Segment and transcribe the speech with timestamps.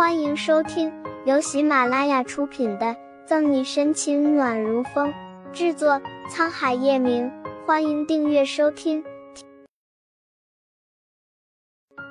[0.00, 0.90] 欢迎收听
[1.26, 2.86] 由喜马拉雅出品的
[3.26, 5.12] 《赠你深情暖如风》，
[5.52, 7.30] 制作沧海夜明。
[7.66, 9.04] 欢迎订阅收听。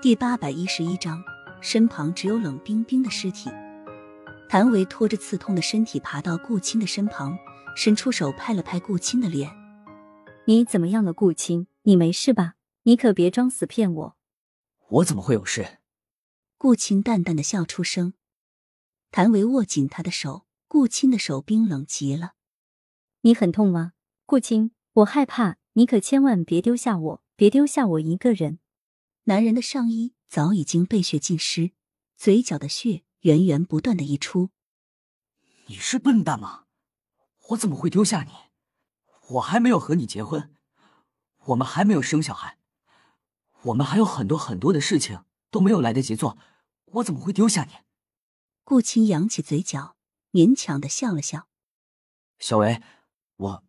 [0.04, 1.20] 第八百一十一章，
[1.62, 3.49] 身旁只有冷冰冰的尸体。
[4.47, 7.35] 谭维拖着刺痛的身体爬到顾青的身旁，
[7.76, 9.49] 伸出手拍了拍顾青的脸
[10.46, 11.65] ：“你怎么样了，顾青？
[11.81, 12.53] 你没事吧？
[12.83, 14.15] 你可别装死骗我。
[14.90, 15.65] ”“我怎么会有事？”
[16.62, 18.16] 顾青淡淡的笑出声。
[19.11, 22.34] 谭维握紧他的手，顾青的手冰冷极了。
[23.23, 23.93] “你很痛吗，
[24.25, 24.71] 顾青？
[24.91, 28.59] 我害怕，你可千万别丢下我，别丢下我一个人。”
[29.23, 31.71] 男人的上衣早已经被血浸湿，
[32.17, 34.49] 嘴角的血源源不断的溢出。
[35.67, 36.65] 你是笨蛋吗？
[37.51, 38.31] 我怎么会丢下你？
[39.29, 40.53] 我还没有和你结婚，
[41.45, 42.57] 我们还没有生小孩，
[43.62, 46.38] 我们还有很多很多的事情都没有来得及做，
[46.85, 47.73] 我怎么会丢下你？
[48.63, 49.95] 顾青扬起嘴角，
[50.31, 51.48] 勉强的笑了笑。
[52.37, 52.82] 小维，
[53.37, 53.63] 我，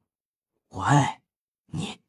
[0.69, 1.23] 我爱
[1.67, 2.01] 你。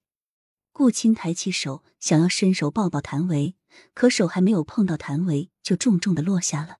[0.71, 3.55] 顾青抬起手，想要伸手抱抱谭维，
[3.93, 6.79] 可手还没有碰到谭维，就重重的落下了。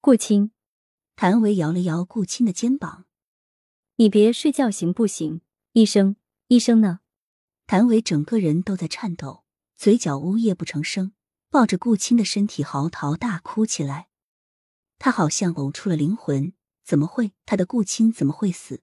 [0.00, 0.52] 顾青，
[1.14, 3.06] 谭维摇了摇顾青的肩膀
[3.96, 5.40] ：“你别睡觉行不行？
[5.72, 6.16] 医生，
[6.48, 7.00] 医生呢？”
[7.66, 9.44] 谭维整个人都在颤抖，
[9.76, 11.12] 嘴角呜咽不成声，
[11.50, 14.08] 抱着顾青的身体嚎啕大哭起来。
[14.98, 16.52] 他好像呕出了灵魂，
[16.84, 17.32] 怎么会？
[17.44, 18.82] 他的顾青怎么会死？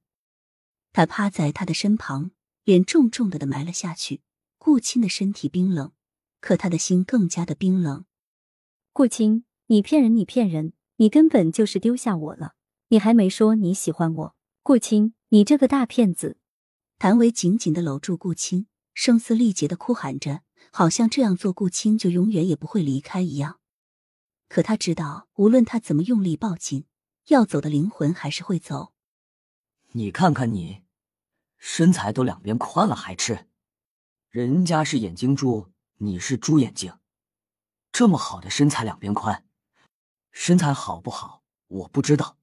[0.92, 2.32] 他趴在他的身旁。
[2.66, 4.22] 脸重重的的埋了下去，
[4.58, 5.92] 顾青的身体冰冷，
[6.40, 8.06] 可他的心更加的冰冷。
[8.94, 12.56] 顾青，你骗人，你骗人，你根本就是丢下我了，
[12.88, 14.36] 你还没说你喜欢我。
[14.62, 16.38] 顾青，你这个大骗子！
[16.98, 23.60] 谭维紧紧的搂住顾青，声嘶力竭的哭喊着，好像这样做顾青就永远也不会离开一样。
[24.48, 26.86] 可他知道，无论他怎么用力抱紧，
[27.28, 28.94] 要走的灵魂还是会走。
[29.94, 30.84] 你看看你。
[31.66, 33.48] 身材都两边宽了还吃，
[34.28, 37.00] 人家是眼睛猪，你是猪眼睛。
[37.90, 39.46] 这么好的身材两边宽，
[40.30, 42.38] 身材好不好我不知道，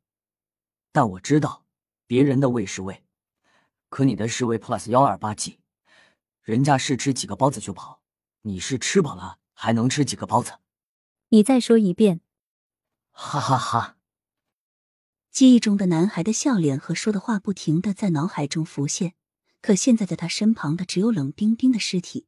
[0.91, 1.67] 但我知道
[2.07, 3.05] 别人的胃是胃，
[3.91, 5.61] 可你的是胃 plus 幺二八 G，
[6.41, 8.00] 人家是吃几个包子就饱，
[8.43, 10.59] 你是吃饱了还能吃几个包子？
[11.29, 12.21] 你再说一遍。
[13.11, 13.97] 哈哈哈。
[15.31, 19.15] 记忆中的男孩的笑脸和说的话不停的在脑海中浮现，
[19.61, 22.27] 可现在在他身旁的只有冷冰冰的尸体。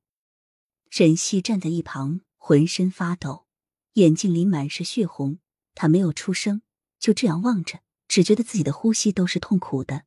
[0.90, 3.46] 沈西站在一旁，浑身发抖，
[3.94, 5.38] 眼睛里满是血红。
[5.74, 6.60] 他没有出声，
[6.98, 10.04] 就这样望着，只觉得自己的呼吸都是痛苦的。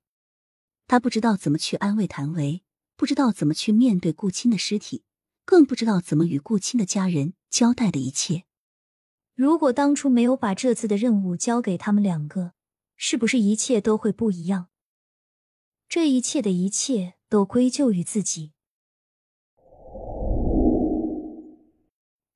[0.87, 2.63] 他不知道怎么去安慰谭维，
[2.95, 5.03] 不知道怎么去面对顾青的尸体，
[5.45, 8.43] 更不知道怎么与顾青的家人交代的一切。
[9.33, 12.51] 如果当初没有把这次的任务交给他们两个。
[12.97, 14.69] 是不是一切都会不一样？
[15.89, 18.53] 这一切的一切都归咎于自己。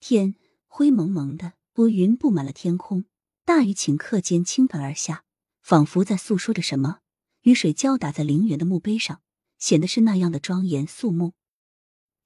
[0.02, 0.36] 天
[0.68, 3.06] 灰蒙蒙的，乌云布满了天空，
[3.46, 5.24] 大雨顷刻间倾盆而下，
[5.62, 7.00] 仿佛在诉说着什么。
[7.44, 9.22] 雨水浇打在陵园的墓碑上，
[9.58, 11.36] 显得是那样的庄严肃穆。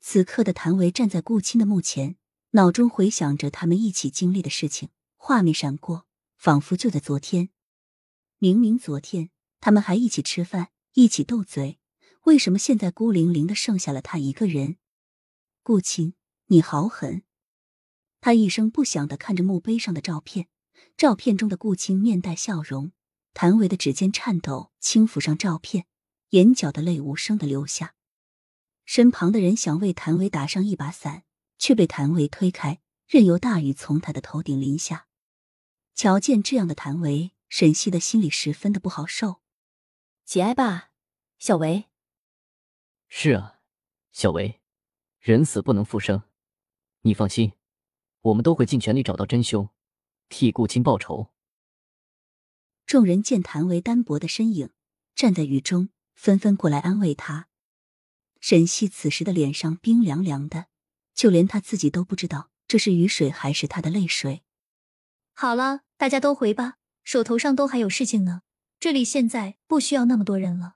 [0.05, 2.17] 此刻的谭维站在顾青的墓前，
[2.51, 6.05] 脑中回想着他们一起经历的事情，画面闪过，
[6.35, 7.51] 仿佛就在昨天。
[8.37, 9.29] 明明昨天
[9.61, 11.79] 他们还一起吃饭，一起斗嘴，
[12.23, 14.75] 为什么现在孤零零的剩下了他一个人？
[15.63, 16.15] 顾青，
[16.47, 17.23] 你好狠！
[18.19, 20.49] 他一声不响的看着墓碑上的照片，
[20.97, 22.91] 照片中的顾青面带笑容，
[23.33, 25.85] 谭维的指尖颤抖，轻抚上照片，
[26.31, 27.95] 眼角的泪无声的流下。
[28.85, 31.23] 身旁的人想为谭维打上一把伞，
[31.57, 35.07] 却被谭维推开，任由大雨从他的头顶淋下。
[35.93, 37.31] 瞧见这样的谭维。
[37.49, 39.39] 沈西的心里十分的不好受，
[40.25, 40.89] 节哀吧，
[41.37, 41.85] 小维。
[43.07, 43.59] 是啊，
[44.11, 44.59] 小维，
[45.19, 46.23] 人死不能复生，
[47.01, 47.53] 你放心，
[48.21, 49.69] 我们都会尽全力找到真凶，
[50.29, 51.31] 替顾青报仇。
[52.87, 54.71] 众人见谭维单薄的身影
[55.13, 57.49] 站在雨中，纷纷过来安慰他。
[58.43, 60.65] 沈西此时的脸上冰凉凉的，
[61.15, 64.43] 就连他自己都不知道这是雨水还是他的泪水。
[65.33, 66.73] 好了，大家都回吧。
[67.05, 68.41] 手头上都还有事情呢，
[68.81, 70.73] 这里现在不需要那么多人了。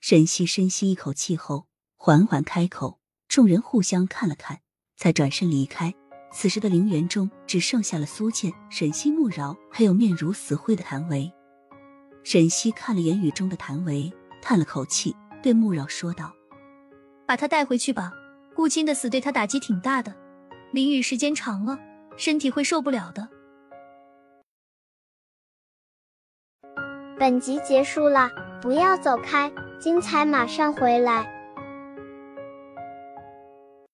[0.00, 2.98] 沈西深吸一口气后，缓缓开口。
[3.28, 4.62] 众人互相看了看，
[4.96, 5.94] 才转身离开。
[6.32, 11.32] 此时的陵园中只剩下了苏建、沈西、穆饶，还有面如死灰的谭维。
[12.24, 14.12] 沈西看了眼雨中的谭维，
[14.42, 16.32] 叹了口气，对穆扰说道，
[17.26, 18.12] 把他带回去吧，
[18.54, 20.14] 顾青的死对他打击挺大的，
[20.72, 21.78] 淋雨时间长了，
[22.16, 23.28] 身体会受不了的。
[27.18, 28.30] 本集结束了，
[28.60, 31.41] 不要走开，精彩马上回来。